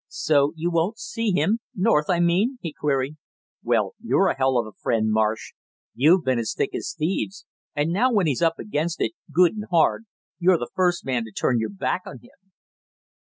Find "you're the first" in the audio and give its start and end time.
10.39-11.05